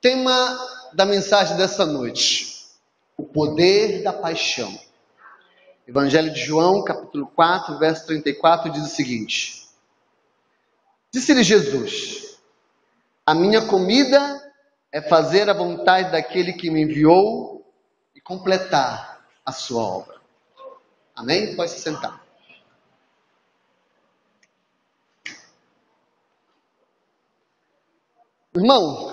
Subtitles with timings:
[0.00, 0.58] Tema
[0.94, 2.66] da mensagem dessa noite:
[3.18, 4.78] o poder da paixão.
[5.86, 9.68] Evangelho de João, capítulo 4, verso 34, diz o seguinte:
[11.12, 12.38] Disse-lhe Jesus:
[13.26, 14.40] A minha comida
[14.90, 17.70] é fazer a vontade daquele que me enviou
[18.14, 20.18] e completar a sua obra.
[21.14, 21.54] Amém?
[21.54, 22.24] Pode se sentar.
[28.54, 29.09] Irmão,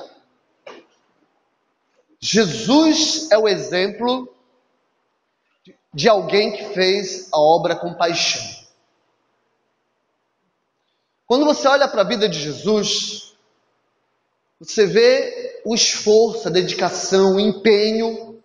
[2.20, 4.33] Jesus é o exemplo
[5.93, 8.43] de alguém que fez a obra com paixão.
[11.25, 13.36] Quando você olha para a vida de Jesus,
[14.59, 18.42] você vê o esforço, a dedicação, o empenho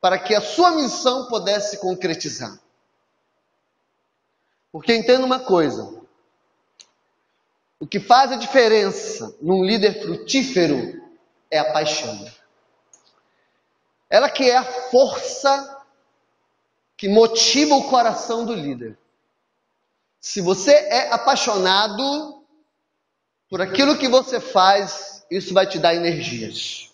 [0.00, 2.58] para que a sua missão pudesse se concretizar.
[4.70, 6.02] Porque entenda uma coisa:
[7.80, 11.00] o que faz a diferença num líder frutífero
[11.50, 12.37] é a paixão.
[14.10, 15.78] Ela que é a força
[16.96, 18.98] que motiva o coração do líder.
[20.20, 22.42] Se você é apaixonado
[23.48, 26.90] por aquilo que você faz, isso vai te dar energias.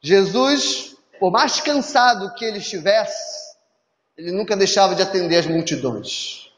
[0.00, 3.56] Jesus, por mais cansado que ele estivesse,
[4.16, 6.52] ele nunca deixava de atender as multidões.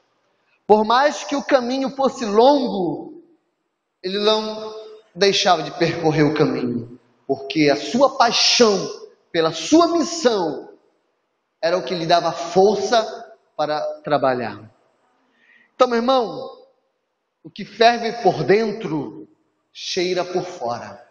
[0.67, 3.23] Por mais que o caminho fosse longo,
[4.03, 4.75] ele não
[5.15, 9.00] deixava de percorrer o caminho, porque a sua paixão
[9.33, 10.71] pela sua missão
[11.63, 13.05] era o que lhe dava força
[13.57, 14.71] para trabalhar.
[15.75, 16.59] Então, meu irmão,
[17.43, 19.29] o que ferve por dentro
[19.73, 21.07] cheira por fora.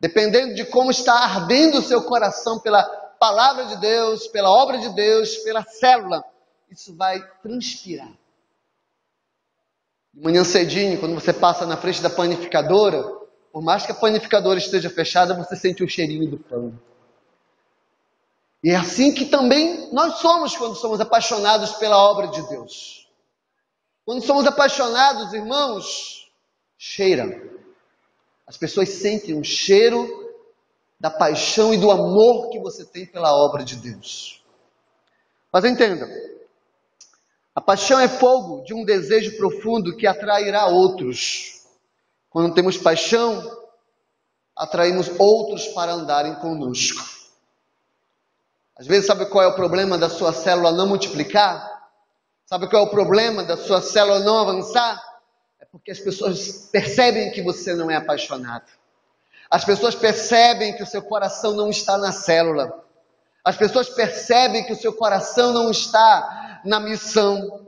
[0.00, 2.82] Dependendo de como está ardendo o seu coração pela
[3.18, 6.24] palavra de Deus, pela obra de Deus, pela célula,
[6.70, 8.12] isso vai transpirar.
[10.12, 13.23] De manhã cedinho, quando você passa na frente da panificadora,
[13.54, 16.76] por mais que a panificadora esteja fechada, você sente o cheirinho do pão.
[18.64, 23.08] E é assim que também nós somos quando somos apaixonados pela obra de Deus.
[24.04, 26.28] Quando somos apaixonados, irmãos,
[26.76, 27.48] cheira.
[28.44, 30.34] As pessoas sentem um cheiro
[30.98, 34.42] da paixão e do amor que você tem pela obra de Deus.
[35.52, 36.08] Mas entenda,
[37.54, 41.53] a paixão é fogo de um desejo profundo que atrairá outros.
[42.34, 43.48] Quando temos paixão,
[44.56, 47.00] atraímos outros para andarem conosco.
[48.76, 51.88] Às vezes, sabe qual é o problema da sua célula não multiplicar?
[52.44, 55.00] Sabe qual é o problema da sua célula não avançar?
[55.60, 58.66] É porque as pessoas percebem que você não é apaixonado.
[59.48, 62.82] As pessoas percebem que o seu coração não está na célula.
[63.44, 67.63] As pessoas percebem que o seu coração não está na missão.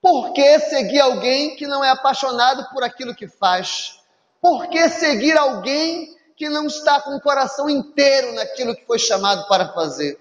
[0.00, 3.98] Por que seguir alguém que não é apaixonado por aquilo que faz?
[4.40, 9.46] Por que seguir alguém que não está com o coração inteiro naquilo que foi chamado
[9.48, 10.18] para fazer?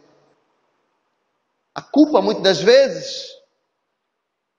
[1.76, 3.28] A culpa, muitas das vezes,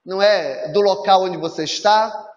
[0.05, 2.29] não é do local onde você está,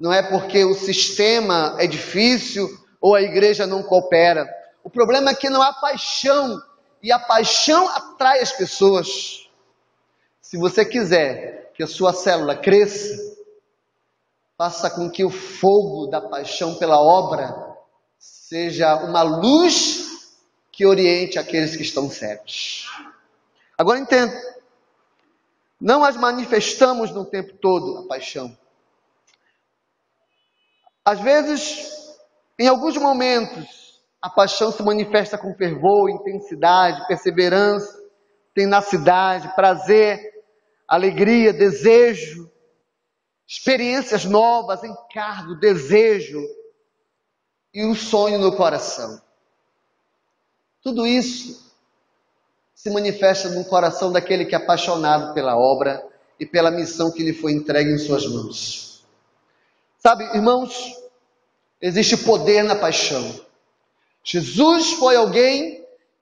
[0.00, 2.68] não é porque o sistema é difícil
[3.00, 4.48] ou a igreja não coopera.
[4.82, 6.60] O problema é que não há paixão,
[7.02, 9.45] e a paixão atrai as pessoas.
[10.46, 13.20] Se você quiser que a sua célula cresça,
[14.56, 17.52] faça com que o fogo da paixão pela obra
[18.16, 20.30] seja uma luz
[20.70, 22.88] que oriente aqueles que estão cegos.
[23.76, 24.32] Agora entenda,
[25.80, 28.56] não as manifestamos no tempo todo a paixão.
[31.04, 32.14] Às vezes,
[32.56, 38.00] em alguns momentos, a paixão se manifesta com fervor, intensidade, perseverança,
[38.54, 40.35] tenacidade, prazer,
[40.86, 42.50] alegria, desejo,
[43.46, 46.42] experiências novas, encargo, desejo
[47.72, 49.20] e um sonho no coração.
[50.82, 51.66] Tudo isso
[52.74, 56.06] se manifesta no coração daquele que é apaixonado pela obra
[56.38, 59.04] e pela missão que lhe foi entregue em suas mãos.
[59.98, 60.94] Sabe, irmãos,
[61.80, 63.44] existe poder na paixão.
[64.22, 65.75] Jesus foi alguém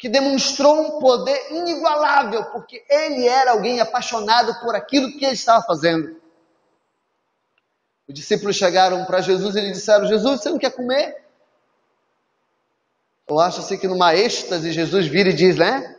[0.05, 5.65] que demonstrou um poder inigualável, porque ele era alguém apaixonado por aquilo que ele estava
[5.65, 6.21] fazendo.
[8.07, 11.25] Os discípulos chegaram para Jesus e lhe disseram: Jesus, você não quer comer?
[13.27, 15.97] Eu acho assim que numa êxtase Jesus vira e diz, né?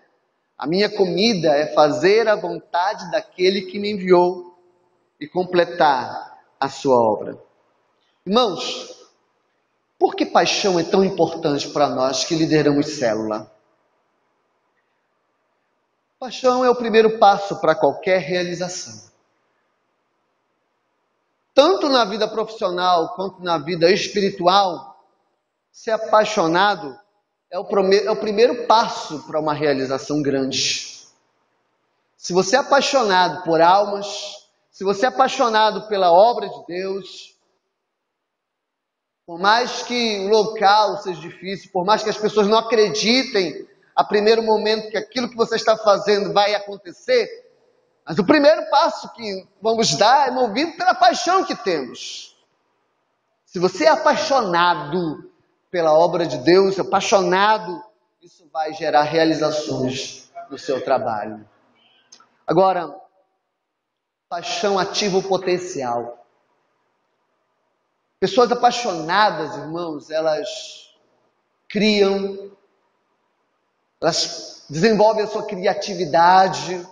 [0.55, 4.55] A minha comida é fazer a vontade daquele que me enviou
[5.19, 7.39] e completar a sua obra.
[8.23, 9.03] Irmãos,
[9.97, 13.54] por que paixão é tão importante para nós que lideramos célula?
[16.25, 19.11] Paixão é o primeiro passo para qualquer realização.
[21.53, 25.05] Tanto na vida profissional quanto na vida espiritual,
[25.71, 26.99] ser apaixonado
[27.51, 31.05] é o, é o primeiro passo para uma realização grande.
[32.17, 37.35] Se você é apaixonado por almas, se você é apaixonado pela obra de Deus,
[39.27, 44.03] por mais que o local seja difícil, por mais que as pessoas não acreditem a
[44.03, 47.27] primeiro momento que aquilo que você está fazendo vai acontecer,
[48.05, 52.37] mas o primeiro passo que vamos dar é movido pela paixão que temos.
[53.45, 55.31] Se você é apaixonado
[55.71, 57.83] pela obra de Deus, apaixonado,
[58.21, 61.47] isso vai gerar realizações no seu trabalho.
[62.45, 62.93] Agora,
[64.29, 66.25] paixão ativa o potencial.
[68.19, 70.93] Pessoas apaixonadas, irmãos, elas
[71.67, 72.51] criam,
[74.01, 76.85] elas desenvolvem a sua criatividade.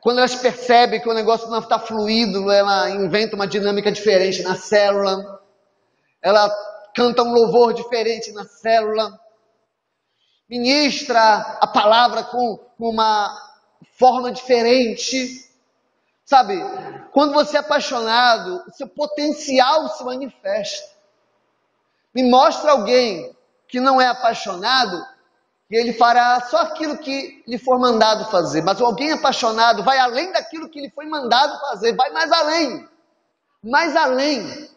[0.00, 4.56] Quando elas percebem que o negócio não está fluido, ela inventa uma dinâmica diferente na
[4.56, 5.40] célula,
[6.22, 6.48] ela
[6.94, 9.18] canta um louvor diferente na célula,
[10.48, 11.20] ministra
[11.60, 13.36] a palavra com uma
[13.98, 15.50] forma diferente.
[16.24, 16.54] Sabe,
[17.12, 20.90] quando você é apaixonado, o seu potencial se manifesta.
[22.14, 23.36] Me mostra alguém
[23.68, 25.11] que não é apaixonado
[25.72, 28.60] e ele fará só aquilo que lhe for mandado fazer.
[28.60, 32.86] Mas alguém apaixonado vai além daquilo que lhe foi mandado fazer, vai mais além.
[33.64, 34.68] Mais além.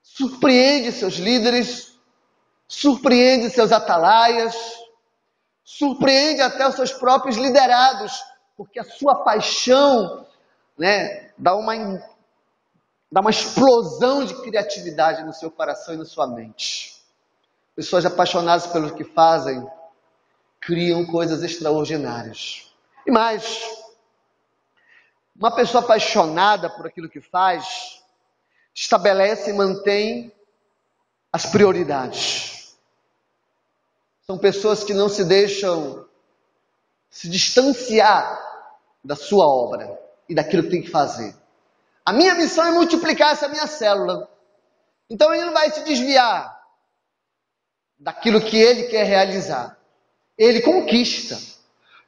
[0.00, 1.98] Surpreende seus líderes,
[2.68, 4.54] surpreende seus atalaias,
[5.64, 8.22] surpreende até os seus próprios liderados
[8.56, 10.24] porque a sua paixão
[10.78, 11.74] né, dá, uma,
[13.10, 16.97] dá uma explosão de criatividade no seu coração e na sua mente.
[17.78, 19.64] Pessoas apaixonadas pelo que fazem
[20.60, 22.72] criam coisas extraordinárias.
[23.06, 23.62] E mais,
[25.36, 28.02] uma pessoa apaixonada por aquilo que faz
[28.74, 30.32] estabelece e mantém
[31.32, 32.76] as prioridades.
[34.26, 36.04] São pessoas que não se deixam
[37.08, 38.44] se distanciar
[39.04, 39.96] da sua obra
[40.28, 41.32] e daquilo que tem que fazer.
[42.04, 44.28] A minha missão é multiplicar essa minha célula.
[45.08, 46.57] Então ele não vai se desviar
[47.98, 49.76] daquilo que ele quer realizar.
[50.36, 51.36] Ele conquista.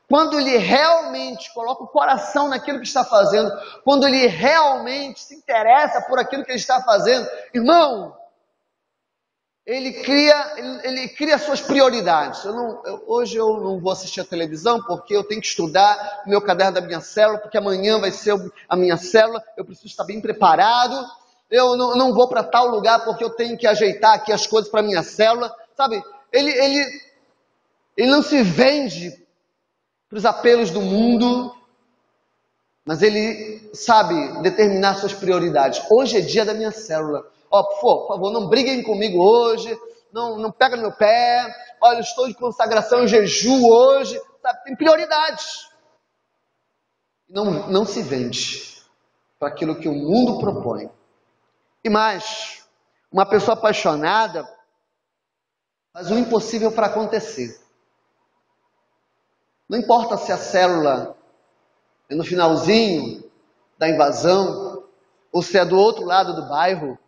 [0.09, 3.51] Quando ele realmente coloca o coração naquilo que está fazendo,
[3.85, 8.17] quando ele realmente se interessa por aquilo que ele está fazendo, irmão,
[9.65, 12.45] ele cria, ele, ele cria suas prioridades.
[12.45, 16.23] Eu não, eu, hoje eu não vou assistir a televisão porque eu tenho que estudar
[16.27, 18.35] o meu caderno da minha célula, porque amanhã vai ser
[18.69, 21.07] a minha célula, eu preciso estar bem preparado.
[21.49, 24.69] Eu não, não vou para tal lugar porque eu tenho que ajeitar aqui as coisas
[24.69, 25.55] para minha célula.
[25.81, 27.01] Sabe, ele, ele,
[27.97, 29.19] ele não se vende
[30.11, 31.57] para os apelos do mundo,
[32.85, 35.83] mas ele sabe determinar suas prioridades.
[35.91, 37.27] Hoje é dia da minha célula.
[37.51, 39.75] Ó, por favor, não briguem comigo hoje,
[40.13, 41.51] não, não pega no meu pé.
[41.81, 44.21] Olha, estou de consagração em jejum hoje.
[44.43, 44.65] Sabe?
[44.65, 45.67] Tem prioridades.
[47.27, 48.85] Não, não se vende
[49.39, 50.91] para aquilo que o mundo propõe.
[51.83, 52.67] E mais,
[53.11, 54.47] uma pessoa apaixonada
[56.01, 57.61] faz o impossível para acontecer.
[59.69, 61.15] Não importa se a célula
[62.09, 63.23] é no finalzinho
[63.79, 64.83] da invasão,
[65.31, 66.99] ou se é do outro lado do bairro,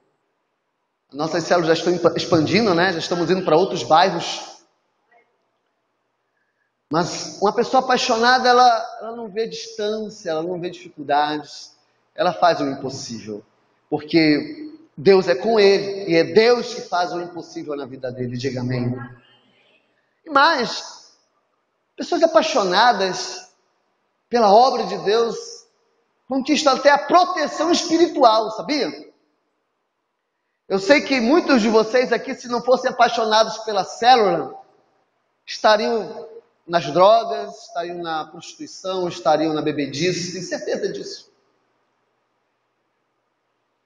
[1.12, 2.92] nossas células já estão expandindo, né?
[2.92, 4.60] Já estamos indo para outros bairros.
[6.90, 11.74] Mas uma pessoa apaixonada, ela, ela não vê distância, ela não vê dificuldades.
[12.14, 13.42] Ela faz o impossível.
[13.90, 16.10] Porque Deus é com ele.
[16.10, 18.36] E é Deus que faz o impossível na vida dele.
[18.36, 18.94] Diga amém.
[20.26, 21.12] Mais,
[21.96, 23.50] pessoas apaixonadas
[24.28, 25.36] pela obra de Deus
[26.28, 28.90] conquistam até a proteção espiritual, sabia?
[30.68, 34.58] Eu sei que muitos de vocês aqui, se não fossem apaixonados pela célula,
[35.44, 36.26] estariam
[36.66, 41.31] nas drogas, estariam na prostituição, estariam na bebedice, tenho certeza disso.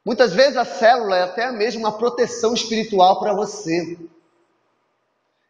[0.06, 3.98] Muitas vezes a célula é até mesmo uma proteção espiritual para você.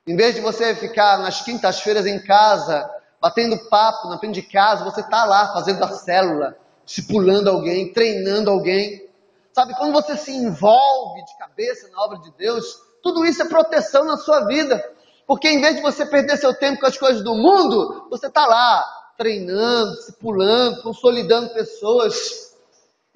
[0.06, 4.82] Em vez de você ficar nas quintas-feiras em casa, batendo papo na frente de casa,
[4.82, 9.06] você está lá fazendo a célula, discipulando alguém, treinando alguém.
[9.52, 14.04] Sabe, quando você se envolve de cabeça na obra de Deus, tudo isso é proteção
[14.04, 14.82] na sua vida.
[15.26, 18.46] Porque em vez de você perder seu tempo com as coisas do mundo, você está
[18.46, 18.82] lá
[19.18, 22.45] treinando, se pulando, consolidando pessoas.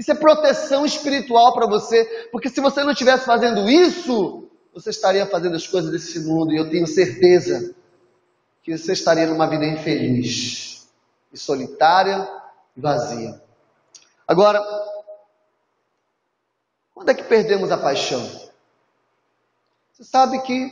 [0.01, 2.07] Isso é proteção espiritual para você.
[2.33, 6.55] Porque se você não estivesse fazendo isso, você estaria fazendo as coisas desse mundo.
[6.55, 7.75] E eu tenho certeza
[8.63, 10.89] que você estaria numa vida infeliz,
[11.31, 12.27] e solitária
[12.75, 13.43] e vazia.
[14.27, 14.65] Agora,
[16.95, 18.27] quando é que perdemos a paixão?
[19.93, 20.71] Você sabe que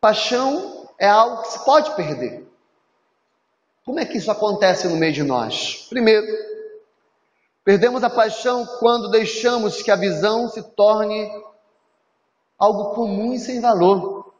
[0.00, 2.44] paixão é algo que se pode perder.
[3.84, 5.86] Como é que isso acontece no meio de nós?
[5.88, 6.55] Primeiro,
[7.66, 11.28] perdemos a paixão quando deixamos que a visão se torne
[12.56, 14.32] algo comum e sem valor.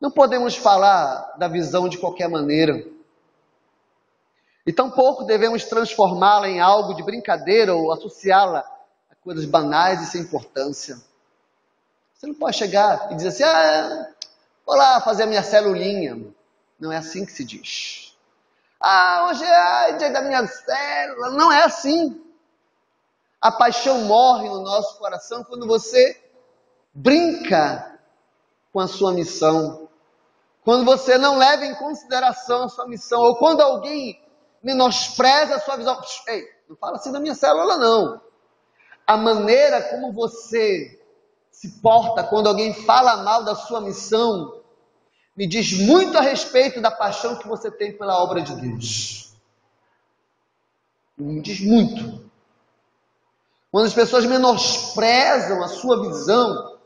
[0.00, 2.84] Não podemos falar da visão de qualquer maneira.
[4.66, 8.68] E tampouco devemos transformá-la em algo de brincadeira ou associá-la
[9.08, 11.00] a coisas banais e sem importância.
[12.14, 14.12] Você não pode chegar e dizer assim: ah,
[14.66, 16.20] vou lá fazer a minha celulinha.
[16.80, 18.03] Não é assim que se diz.
[18.86, 21.30] Ah, hoje é dia da minha célula.
[21.30, 22.22] Não é assim.
[23.40, 26.22] A paixão morre no nosso coração quando você
[26.92, 27.98] brinca
[28.70, 29.88] com a sua missão.
[30.62, 33.22] Quando você não leva em consideração a sua missão.
[33.22, 34.22] Ou quando alguém
[34.62, 35.98] menospreza a sua visão.
[36.28, 38.20] Ei, não fala assim da minha célula, não.
[39.06, 41.02] A maneira como você
[41.50, 44.62] se porta quando alguém fala mal da sua missão
[45.36, 49.32] me diz muito a respeito da paixão que você tem pela obra de Deus.
[51.16, 52.24] Me diz muito.
[53.70, 56.78] Quando as pessoas menosprezam a sua visão,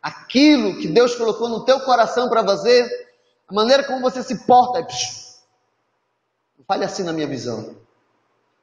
[0.00, 2.88] aquilo que Deus colocou no teu coração para fazer,
[3.48, 7.74] a maneira como você se porta, é, não fale assim na minha visão.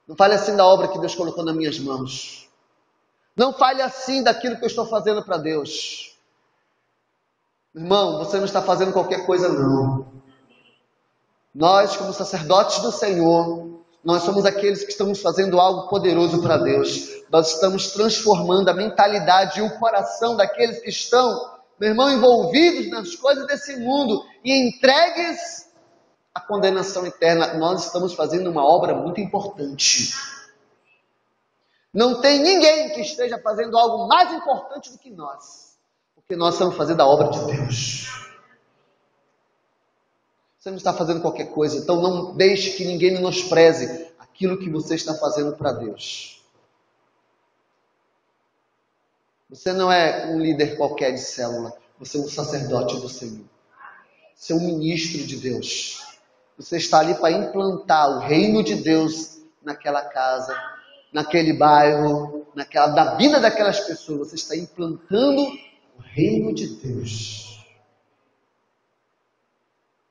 [0.07, 2.49] Não fale assim da obra que Deus colocou nas minhas mãos.
[3.35, 6.16] Não fale assim daquilo que eu estou fazendo para Deus.
[7.77, 10.07] Irmão, você não está fazendo qualquer coisa, não.
[11.53, 17.07] Nós, como sacerdotes do Senhor, nós somos aqueles que estamos fazendo algo poderoso para Deus.
[17.29, 23.15] Nós estamos transformando a mentalidade e o coração daqueles que estão, meu irmão, envolvidos nas
[23.15, 25.69] coisas desse mundo e entregues
[26.33, 27.53] à condenação eterna.
[27.59, 30.15] Nós estamos fazendo uma obra muito importante.
[31.93, 35.66] Não tem ninguém que esteja fazendo algo mais importante do que nós.
[36.27, 38.05] Porque nós estamos fazendo a obra de Deus.
[40.59, 44.95] Você não está fazendo qualquer coisa, então não deixe que ninguém menospreze aquilo que você
[44.95, 46.43] está fazendo para Deus.
[49.49, 53.45] Você não é um líder qualquer de célula, você é um sacerdote do Senhor.
[54.35, 56.17] Você é um ministro de Deus.
[56.57, 60.53] Você está ali para implantar o reino de Deus naquela casa,
[61.13, 64.31] naquele bairro, naquela, na vida daquelas pessoas.
[64.31, 65.66] Você está implantando
[65.99, 67.65] reino de Deus.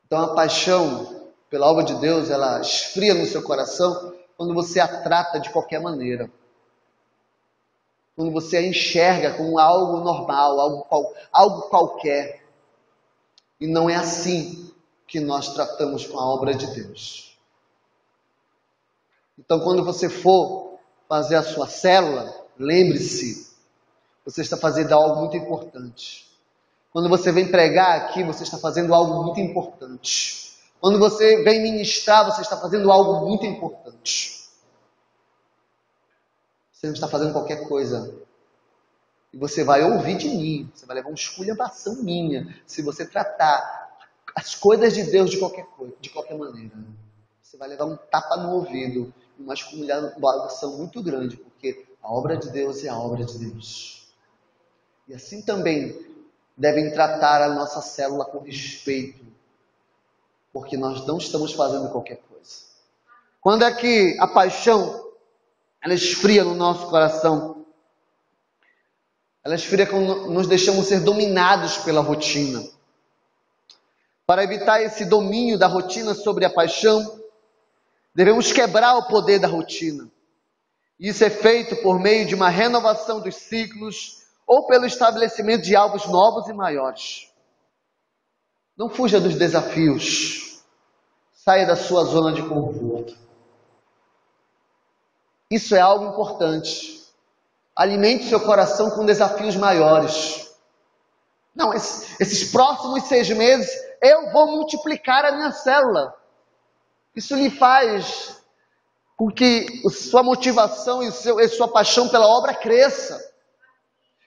[0.07, 5.03] Então a paixão pela obra de Deus, ela esfria no seu coração quando você a
[5.03, 6.31] trata de qualquer maneira.
[8.15, 12.45] Quando você a enxerga como algo normal, algo, algo qualquer.
[13.61, 14.73] E não é assim
[15.07, 17.39] que nós tratamos com a obra de Deus.
[19.39, 20.79] Então, quando você for
[21.09, 23.46] fazer a sua célula, lembre-se
[24.27, 26.27] você está fazendo algo muito importante.
[26.93, 30.59] Quando você vem pregar aqui, você está fazendo algo muito importante.
[30.81, 34.49] Quando você vem ministrar, você está fazendo algo muito importante.
[36.73, 38.19] Você não está fazendo qualquer coisa.
[39.33, 43.97] E você vai ouvir de mim, você vai levar uma esculhambação minha, se você tratar
[44.35, 46.75] as coisas de Deus de qualquer coisa, de qualquer maneira.
[47.41, 52.51] Você vai levar um tapa no ouvido, uma esculhambação muito grande, porque a obra de
[52.51, 53.96] Deus é a obra de Deus.
[55.09, 56.05] E assim também
[56.57, 59.25] devem tratar a nossa célula com respeito,
[60.53, 62.67] porque nós não estamos fazendo qualquer coisa.
[63.41, 65.13] Quando é que a paixão
[65.81, 67.65] ela esfria no nosso coração?
[69.45, 72.65] Ela esfria quando nos deixamos ser dominados pela rotina.
[74.27, 77.21] Para evitar esse domínio da rotina sobre a paixão,
[78.13, 80.11] devemos quebrar o poder da rotina.
[80.99, 86.07] Isso é feito por meio de uma renovação dos ciclos ou pelo estabelecimento de alvos
[86.07, 87.33] novos e maiores.
[88.77, 90.63] Não fuja dos desafios.
[91.33, 93.17] Saia da sua zona de conforto.
[95.51, 97.05] Isso é algo importante.
[97.75, 100.55] Alimente seu coração com desafios maiores.
[101.55, 103.71] Não, esses, próximos seis meses
[104.03, 106.15] eu vou multiplicar a minha célula.
[107.15, 108.43] Isso lhe faz
[109.17, 113.19] com que sua motivação e, seu, e sua paixão pela obra cresça.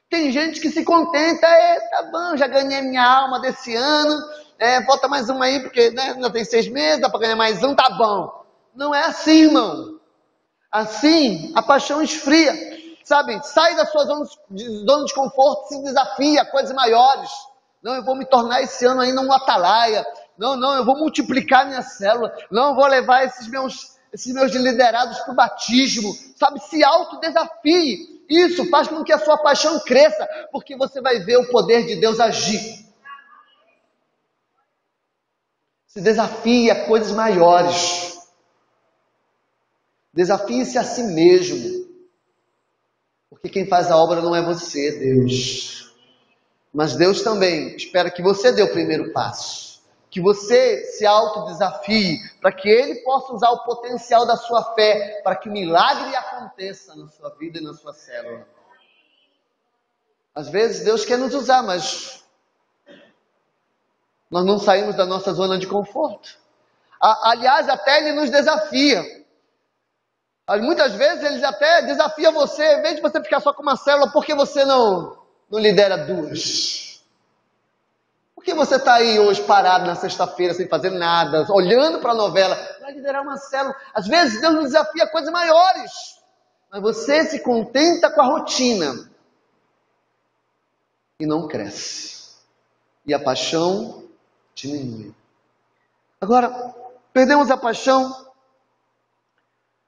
[0.10, 4.20] Tem gente que se contenta, é, tá bom, já ganhei minha alma desse ano,
[4.58, 7.64] é, volta mais uma aí, porque né, ainda tem seis meses, dá para ganhar mais
[7.64, 8.44] um, tá bom.
[8.74, 10.00] Não é assim, irmão.
[10.72, 12.80] Assim, a paixão esfria.
[13.04, 17.30] Sabe, sai da sua zona de, zona de conforto, se desafia a coisas maiores.
[17.82, 20.06] Não, eu vou me tornar esse ano ainda um atalaia.
[20.38, 22.32] Não, não, eu vou multiplicar minha célula.
[22.52, 26.12] Não, eu vou levar esses meus, esses meus liderados para o batismo.
[26.36, 31.38] Sabe, se autodesafie Isso faz com que a sua paixão cresça, porque você vai ver
[31.38, 32.86] o poder de Deus agir.
[35.88, 38.20] Se desafie a coisas maiores.
[40.14, 41.88] Desafie-se a si mesmo.
[43.30, 45.92] Porque quem faz a obra não é você, é Deus.
[46.72, 49.69] Mas Deus também espera que você dê o primeiro passo.
[50.10, 55.36] Que você se autodesafie, para que Ele possa usar o potencial da sua fé, para
[55.36, 58.48] que o milagre aconteça na sua vida e na sua célula.
[60.34, 62.24] Às vezes Deus quer nos usar, mas
[64.32, 66.38] nós não saímos da nossa zona de conforto.
[67.00, 69.04] Aliás, até ele nos desafia.
[70.62, 74.12] Muitas vezes ele até desafia você, em vez de você ficar só com uma célula,
[74.12, 75.18] por que você não,
[75.50, 76.89] não lidera duas?
[78.40, 82.16] Por que você está aí hoje parado na sexta-feira sem fazer nada, olhando para a
[82.16, 82.56] novela?
[82.80, 83.76] Vai liderar uma célula.
[83.94, 85.92] Às vezes Deus nos desafia a coisas maiores,
[86.72, 89.12] mas você se contenta com a rotina
[91.20, 92.38] e não cresce.
[93.06, 94.06] E a paixão
[94.56, 95.14] diminui.
[96.22, 96.74] Agora,
[97.12, 98.26] perdemos a paixão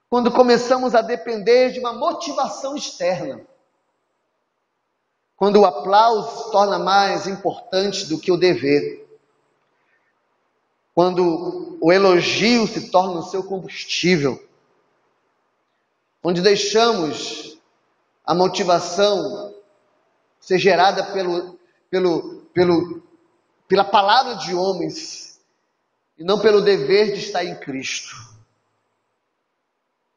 [0.10, 3.40] quando começamos a depender de uma motivação externa.
[5.42, 9.10] Quando o aplauso se torna mais importante do que o dever.
[10.94, 14.40] Quando o elogio se torna o seu combustível.
[16.24, 17.58] Onde deixamos
[18.24, 19.56] a motivação
[20.40, 21.58] ser gerada pelo,
[21.90, 23.02] pelo, pelo
[23.68, 25.40] pela palavra de homens
[26.20, 28.16] e não pelo dever de estar em Cristo.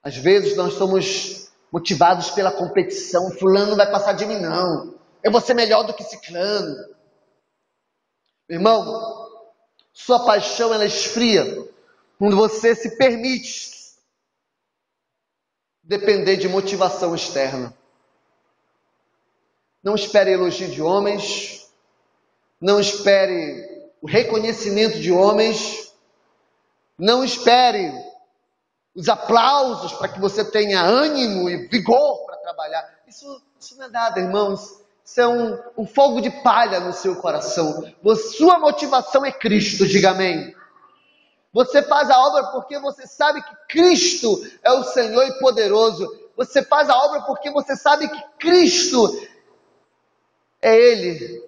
[0.03, 4.94] Às vezes nós somos motivados pela competição, fulano vai passar de mim não.
[5.25, 6.95] Eu vou ser melhor do que ciclano.
[8.47, 9.27] Irmão,
[9.91, 11.67] sua paixão ela esfria
[12.19, 13.73] quando você se permite
[15.83, 17.75] depender de motivação externa.
[19.83, 21.73] Não espere elogio de homens,
[22.61, 25.95] não espere o reconhecimento de homens,
[26.99, 27.93] não espere
[28.95, 33.01] os aplausos para que você tenha ânimo e vigor para trabalhar.
[33.07, 34.84] Isso, isso não é nada, irmãos.
[35.05, 37.85] Isso é um, um fogo de palha no seu coração.
[38.37, 40.55] Sua motivação é Cristo, diga amém.
[41.53, 46.09] Você faz a obra porque você sabe que Cristo é o Senhor e poderoso.
[46.37, 49.09] Você faz a obra porque você sabe que Cristo
[50.61, 51.45] é Ele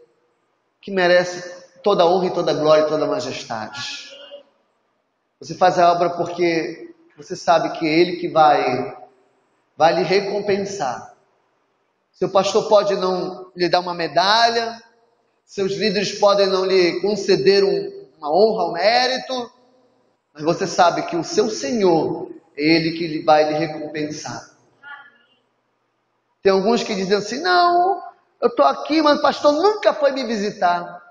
[0.80, 4.14] que merece toda a honra e toda a glória e toda a majestade.
[5.40, 8.96] Você faz a obra porque você sabe que é Ele que vai,
[9.76, 11.15] vai lhe recompensar.
[12.16, 14.82] Seu pastor pode não lhe dar uma medalha,
[15.44, 19.52] seus líderes podem não lhe conceder um, uma honra, um mérito,
[20.32, 24.50] mas você sabe que o seu Senhor é Ele que vai lhe recompensar.
[26.42, 28.02] Tem alguns que dizem assim: não,
[28.40, 31.02] eu estou aqui, mas o pastor nunca foi me visitar.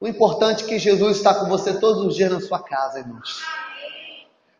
[0.00, 3.42] O importante é que Jesus está com você todos os dias na sua casa, irmãos.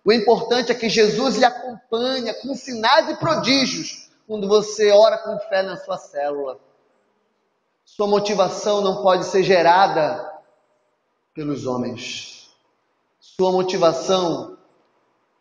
[0.04, 5.36] O importante é que Jesus lhe acompanha com sinais e prodígios quando você ora com
[5.48, 6.60] fé na sua célula.
[7.84, 10.40] Sua motivação não pode ser gerada
[11.34, 12.48] pelos homens.
[13.18, 14.56] Sua motivação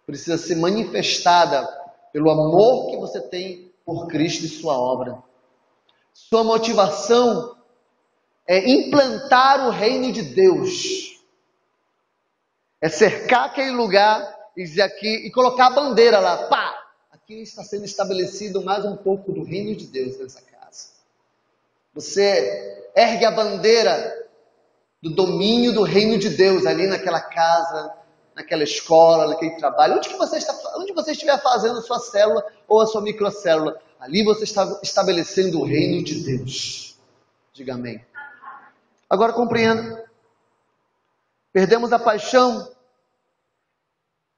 [0.08, 1.68] precisa ser manifestada
[2.12, 5.22] pelo amor que você tem por Cristo e sua obra.
[6.12, 7.56] Sua motivação
[8.48, 11.22] é implantar o reino de Deus.
[12.82, 16.89] É cercar aquele lugar e dizer aqui e colocar a bandeira lá, pá!
[17.30, 20.88] Aqui está sendo estabelecido mais um pouco do reino de Deus nessa casa.
[21.94, 24.28] Você ergue a bandeira
[25.00, 27.94] do domínio do reino de Deus ali naquela casa,
[28.34, 32.44] naquela escola, naquele trabalho, onde que você está, onde você estiver fazendo a sua célula
[32.68, 36.98] ou a sua microcélula, Ali você está estabelecendo o reino de Deus.
[37.54, 38.04] Diga amém.
[39.08, 40.04] Agora compreenda.
[41.54, 42.72] Perdemos a paixão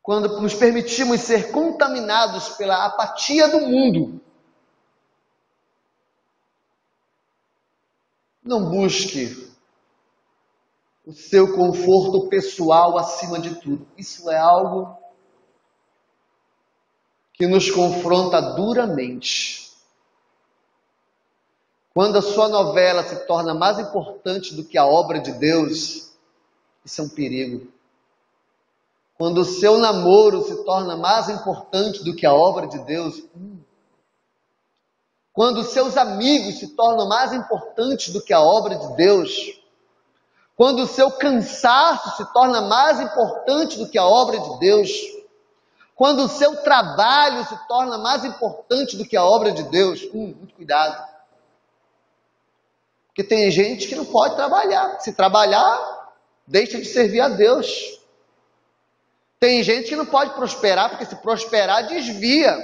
[0.01, 1.51] quando nos permitimos ser
[1.81, 4.21] contaminados pela apatia do mundo.
[8.43, 9.51] Não busque
[11.05, 13.87] o seu conforto pessoal acima de tudo.
[13.97, 14.95] Isso é algo
[17.33, 19.71] que nos confronta duramente.
[21.93, 26.11] Quando a sua novela se torna mais importante do que a obra de Deus,
[26.85, 27.71] isso é um perigo.
[29.21, 33.59] Quando o seu namoro se torna mais importante do que a obra de Deus, hum.
[35.31, 39.31] quando seus amigos se tornam mais importantes do que a obra de Deus,
[40.57, 44.91] quando o seu cansaço se torna mais importante do que a obra de Deus,
[45.95, 50.33] Quando o seu trabalho se torna mais importante do que a obra de Deus, hum,
[50.35, 50.99] muito cuidado.
[53.05, 54.99] Porque tem gente que não pode trabalhar.
[54.99, 56.11] Se trabalhar,
[56.47, 58.00] deixa de servir a Deus.
[59.41, 62.55] Tem gente que não pode prosperar, porque se prosperar, desvia.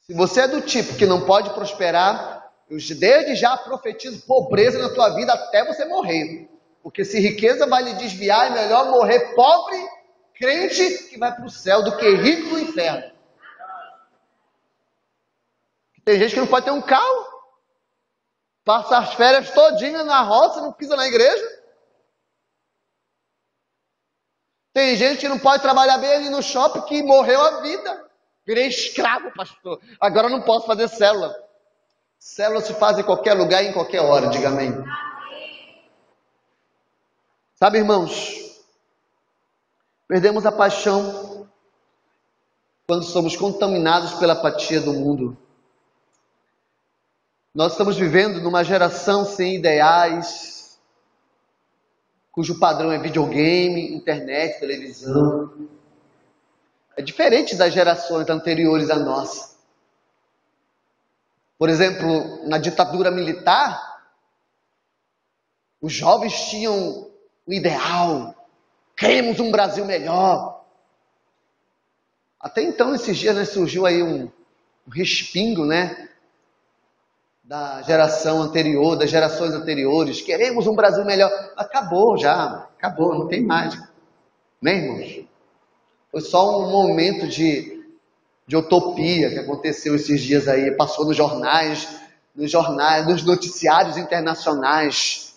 [0.00, 4.92] Se você é do tipo que não pode prosperar, eu desde já profetizo pobreza na
[4.92, 6.50] tua vida até você morrer.
[6.82, 9.76] Porque se riqueza vai lhe desviar, é melhor morrer pobre,
[10.34, 13.12] crente, que vai para o céu, do que rico no inferno.
[16.04, 17.26] Tem gente que não pode ter um carro,
[18.64, 21.57] passa as férias todinha na roça, não pisa na igreja.
[24.78, 28.08] Tem gente que não pode trabalhar bem ali no shopping que morreu a vida.
[28.46, 29.80] Virei escravo, pastor.
[30.00, 31.34] Agora não posso fazer célula.
[32.16, 34.72] Célula se faz em qualquer lugar e em qualquer hora, diga amém.
[37.56, 38.62] Sabe, irmãos,
[40.06, 41.48] perdemos a paixão
[42.86, 45.36] quando somos contaminados pela apatia do mundo.
[47.52, 50.57] Nós estamos vivendo numa geração sem ideais,
[52.38, 55.68] cujo padrão é videogame, internet, televisão.
[56.96, 59.56] É diferente das gerações anteriores à nossa.
[61.58, 64.04] Por exemplo, na ditadura militar,
[65.80, 67.10] os jovens tinham
[67.44, 68.32] o ideal,
[68.96, 70.64] queremos um Brasil melhor.
[72.38, 74.30] Até então, esses dias, né, surgiu aí um,
[74.86, 76.08] um respingo, né?
[77.48, 81.32] Da geração anterior, das gerações anteriores, queremos um Brasil melhor.
[81.56, 83.74] Acabou já, acabou, não tem mais.
[84.60, 85.24] Né, irmãos?
[86.12, 87.88] Foi só um momento de,
[88.46, 91.88] de utopia que aconteceu esses dias aí, passou nos jornais,
[92.36, 95.34] nos jornais, nos noticiários internacionais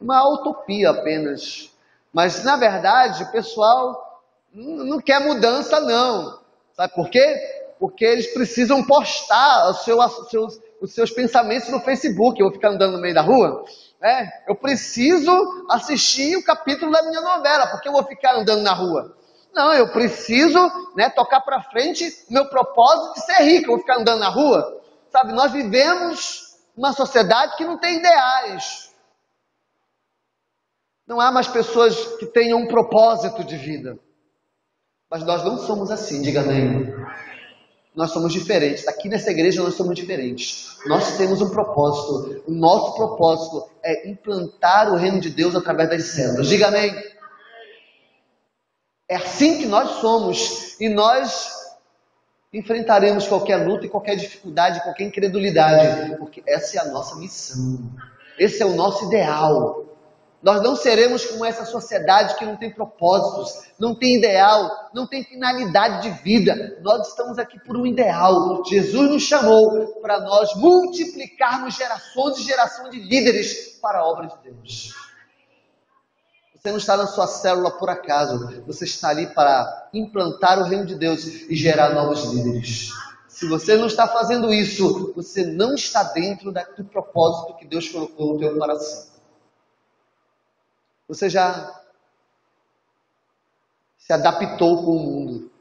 [0.00, 1.70] uma utopia apenas.
[2.12, 4.20] Mas, na verdade, o pessoal
[4.52, 6.40] não quer mudança, não.
[6.76, 7.72] Sabe por quê?
[7.78, 12.38] Porque eles precisam postar os seus, os seus, os seus pensamentos no Facebook.
[12.38, 13.64] Eu vou ficar andando no meio da rua.
[14.02, 15.32] É, eu preciso
[15.70, 19.16] assistir o capítulo da minha novela, porque eu vou ficar andando na rua.
[19.54, 20.58] Não, eu preciso
[20.96, 23.66] né, tocar para frente o meu propósito de ser rico.
[23.66, 24.80] Eu vou ficar andando na rua.
[25.10, 28.90] Sabe, nós vivemos uma sociedade que não tem ideais.
[31.06, 33.98] Não há mais pessoas que tenham um propósito de vida.
[35.10, 36.92] Mas nós não somos assim, diga amém.
[37.94, 38.88] Nós somos diferentes.
[38.88, 40.78] Aqui nessa igreja nós somos diferentes.
[40.86, 42.42] Nós temos um propósito.
[42.46, 46.48] O nosso propósito é implantar o reino de Deus através das células.
[46.48, 46.94] Diga amém.
[49.08, 50.80] É assim que nós somos.
[50.80, 51.50] E nós
[52.52, 56.16] enfrentaremos qualquer luta e qualquer dificuldade, qualquer incredulidade.
[56.16, 57.78] Porque essa é a nossa missão.
[58.38, 59.84] Esse é o nosso ideal.
[60.42, 65.22] Nós não seremos como essa sociedade que não tem propósitos, não tem ideal, não tem
[65.22, 66.78] finalidade de vida.
[66.82, 68.64] Nós estamos aqui por um ideal.
[68.66, 74.34] Jesus nos chamou para nós multiplicarmos gerações e gerações de líderes para a obra de
[74.42, 74.92] Deus.
[76.56, 80.86] Você não está na sua célula por acaso, você está ali para implantar o reino
[80.86, 82.90] de Deus e gerar novos líderes.
[83.28, 88.34] Se você não está fazendo isso, você não está dentro do propósito que Deus colocou
[88.34, 89.11] no teu coração.
[91.12, 91.78] Você já
[93.98, 95.52] se adaptou com o mundo?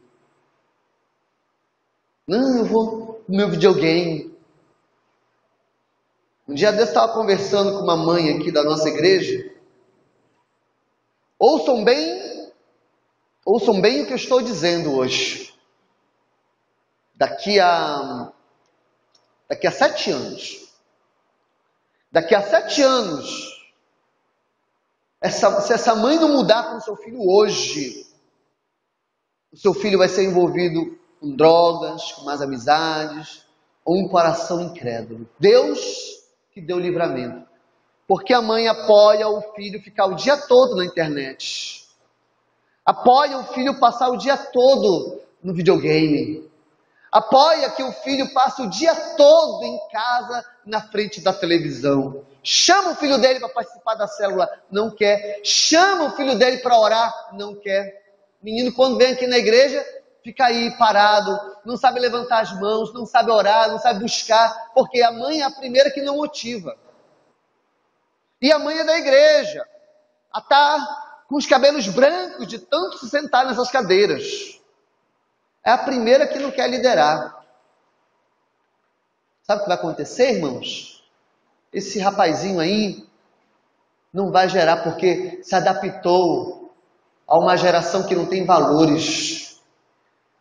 [2.26, 4.34] Não, eu vou no meu videogame.
[6.48, 9.54] Um dia Deus estava conversando com uma mãe aqui da nossa igreja.
[11.38, 12.50] Ouçam bem,
[13.44, 15.54] ouçam bem o que eu estou dizendo hoje.
[17.14, 18.32] Daqui a
[19.50, 20.74] daqui a sete anos,
[22.10, 23.61] daqui a sete anos,
[25.21, 28.07] essa, se essa mãe não mudar com o seu filho hoje,
[29.53, 33.45] o seu filho vai ser envolvido com drogas, com más amizades,
[33.86, 35.29] ou um coração incrédulo.
[35.39, 35.79] Deus
[36.51, 37.49] que deu livramento.
[38.07, 41.88] Porque a mãe apoia o filho ficar o dia todo na internet.
[42.86, 46.49] Apoia o filho passar o dia todo no videogame.
[47.12, 52.26] Apoia que o filho passe o dia todo em casa na frente da televisão.
[52.41, 55.41] Chama o filho dele para participar da célula, não quer.
[55.43, 58.02] Chama o filho dele para orar, não quer.
[58.41, 59.86] Menino, quando vem aqui na igreja,
[60.24, 65.02] fica aí parado, não sabe levantar as mãos, não sabe orar, não sabe buscar, porque
[65.02, 66.78] a mãe é a primeira que não motiva.
[68.41, 69.67] E a mãe é da igreja.
[70.34, 74.61] Ela está com os cabelos brancos de tanto se sentar nessas cadeiras.
[75.63, 77.45] É a primeira que não quer liderar.
[79.43, 80.91] Sabe o que vai acontecer, irmãos?
[81.74, 83.06] esse rapazinho aí
[84.13, 86.74] não vai gerar porque se adaptou
[87.26, 89.62] a uma geração que não tem valores.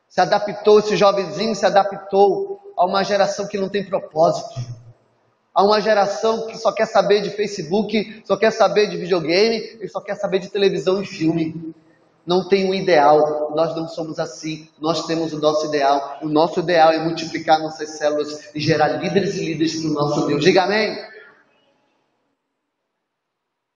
[0.08, 4.60] Se adaptou, esse jovenzinho se adaptou a uma geração que não tem propósito.
[5.54, 9.88] A uma geração que só quer saber de Facebook, só quer saber de videogame e
[9.88, 11.74] só quer saber de televisão e filme.
[12.30, 16.20] Não tem um ideal, nós não somos assim, nós temos o nosso ideal.
[16.22, 20.26] O nosso ideal é multiplicar nossas células e gerar líderes e líderes para o nosso
[20.28, 20.40] Deus.
[20.40, 20.96] Diga amém.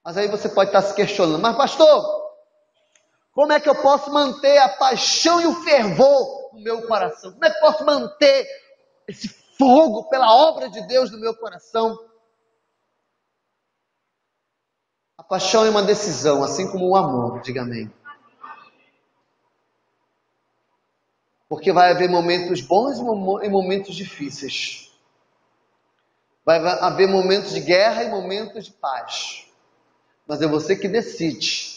[0.04, 2.30] Mas aí você pode estar se questionando, mas pastor,
[3.32, 7.32] como é que eu posso manter a paixão e o fervor no meu coração?
[7.32, 8.46] Como é que eu posso manter
[9.08, 11.98] esse fogo pela obra de Deus no meu coração?
[15.18, 17.92] A paixão é uma decisão, assim como o amor, diga amém.
[21.48, 24.92] Porque vai haver momentos bons e momentos difíceis.
[26.44, 29.44] Vai haver momentos de guerra e momentos de paz
[30.26, 31.74] mas é você que decide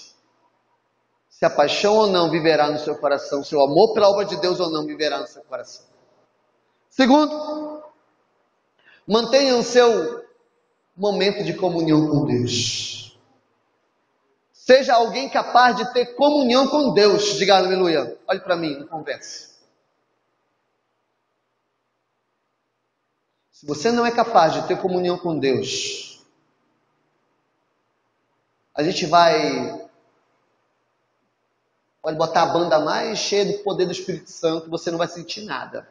[1.30, 4.38] se a paixão ou não viverá no seu coração, se o amor pela obra de
[4.38, 5.86] Deus ou não viverá no seu coração.
[6.89, 7.84] Segundo,
[9.06, 10.25] mantenha o seu
[10.95, 13.19] momento de comunhão com Deus.
[14.51, 17.38] Seja alguém capaz de ter comunhão com Deus.
[17.38, 18.17] Diga aleluia.
[18.27, 19.57] Olhe para mim, não converse.
[23.58, 26.24] Se você não é capaz de ter comunhão com Deus,
[28.72, 29.89] a gente vai.
[32.00, 35.41] Pode botar a banda mais cheia do poder do Espírito Santo, você não vai sentir
[35.41, 35.89] nada.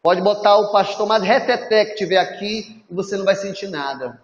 [0.00, 4.22] Pode botar o pastor mais reteté que tiver aqui e você não vai sentir nada.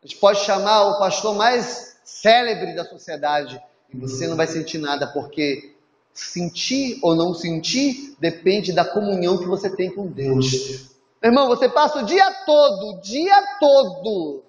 [0.00, 3.60] A gente pode chamar o pastor mais célebre da sociedade
[3.92, 5.76] e você não vai sentir nada, porque
[6.12, 10.88] sentir ou não sentir depende da comunhão que você tem com Deus.
[11.22, 14.42] Meu irmão, você passa o dia todo, o dia todo,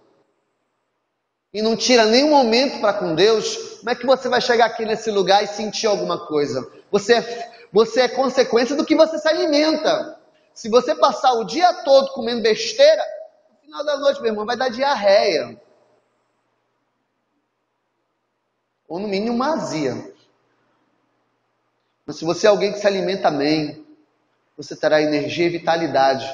[1.52, 4.86] e não tira nenhum momento para com Deus, como é que você vai chegar aqui
[4.86, 6.72] nesse lugar e sentir alguma coisa?
[6.91, 10.19] Você é, você é consequência do que você se alimenta.
[10.54, 13.04] Se você passar o dia todo comendo besteira,
[13.52, 15.60] no final da noite, meu irmão, vai dar diarreia.
[18.88, 20.13] Ou no mínimo uma azia.
[22.10, 23.86] Mas se você é alguém que se alimenta bem,
[24.58, 26.28] você terá energia e vitalidade.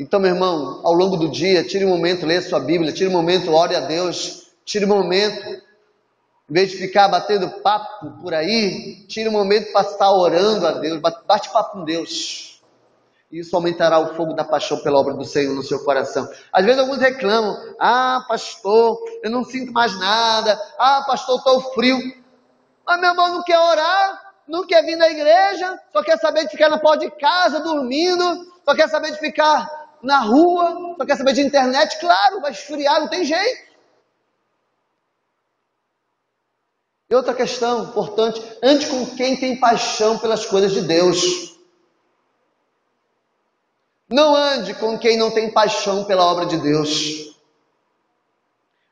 [0.00, 3.12] Então, meu irmão, ao longo do dia, tire um momento, leia sua Bíblia, tire um
[3.12, 9.04] momento, ore a Deus, tire um momento, em vez de ficar batendo papo por aí,
[9.08, 12.62] tire um momento para estar orando a Deus, bate papo com Deus.
[13.30, 16.26] Isso aumentará o fogo da paixão pela obra do Senhor no seu coração.
[16.50, 22.17] Às vezes alguns reclamam: ah, pastor, eu não sinto mais nada, ah, pastor, estou frio.
[22.88, 26.52] Mas meu irmão não quer orar, não quer vir na igreja, só quer saber de
[26.52, 29.68] ficar na porta de casa dormindo, só quer saber de ficar
[30.02, 33.68] na rua, só quer saber de internet, claro, vai esfriar, não tem jeito.
[37.10, 41.58] E outra questão importante, ande com quem tem paixão pelas coisas de Deus.
[44.08, 47.36] Não ande com quem não tem paixão pela obra de Deus.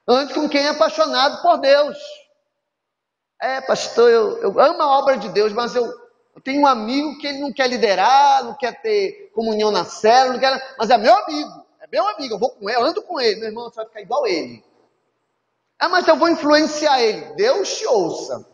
[0.07, 1.97] Ande com quem é apaixonado por Deus.
[3.41, 7.17] É, pastor, eu, eu amo a obra de Deus, mas eu eu tenho um amigo
[7.17, 10.99] que ele não quer liderar, não quer ter comunhão na célula, não quer, mas é
[10.99, 13.71] meu amigo, é meu amigo, eu vou com ele, eu ando com ele, meu irmão,
[13.71, 14.63] você vai ficar igual ele.
[15.79, 17.35] Ah, mas eu vou influenciar ele.
[17.37, 18.47] Deus te ouça.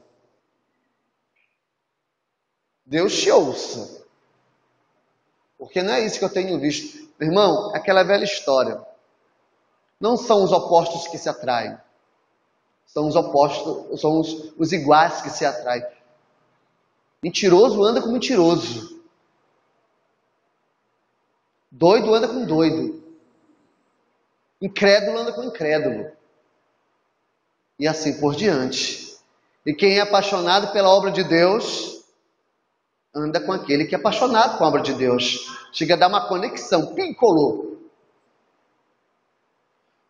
[2.87, 4.07] Deus te ouça.
[5.59, 7.11] Porque não é isso que eu tenho visto.
[7.18, 8.81] Meu irmão, é aquela velha história.
[9.99, 11.77] Não são os opostos que se atraem.
[12.92, 15.85] São os opostos, são os, os iguais que se atraem.
[17.22, 19.00] Mentiroso anda com mentiroso.
[21.70, 23.02] Doido anda com doido.
[24.61, 26.12] Incrédulo anda com incrédulo.
[27.78, 29.16] E assim por diante.
[29.64, 32.05] E quem é apaixonado pela obra de Deus,
[33.14, 35.46] anda com aquele que é apaixonado com a obra de Deus.
[35.72, 36.94] Chega a dar uma conexão.
[36.94, 37.88] Pincolou.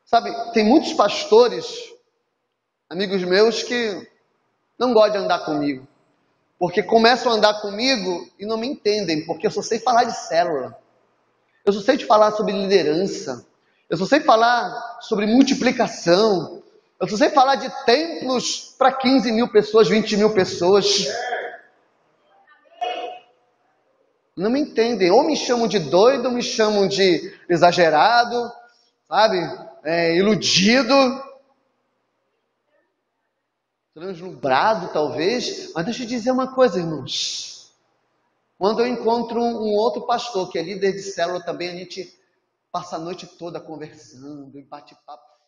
[0.04, 1.91] Sabe, tem muitos pastores,
[2.92, 4.06] amigos meus, que
[4.78, 5.88] não gostam de andar comigo.
[6.58, 10.14] Porque começam a andar comigo e não me entendem, porque eu só sei falar de
[10.14, 10.78] célula.
[11.64, 13.46] Eu só sei te falar sobre liderança.
[13.88, 16.62] Eu só sei falar sobre multiplicação.
[17.00, 21.08] Eu só sei falar de templos para 15 mil pessoas, 20 mil pessoas.
[24.36, 25.10] Não me entendem.
[25.10, 28.52] Ou me chamam de doido, ou me chamam de exagerado,
[29.08, 29.38] sabe?
[29.82, 30.94] É, iludido
[33.94, 37.72] translumbrado talvez, mas deixa eu dizer uma coisa, irmãos.
[38.58, 42.16] Quando eu encontro um, outro pastor que é líder de célula também, a gente
[42.70, 45.31] passa a noite toda conversando, bate-papo.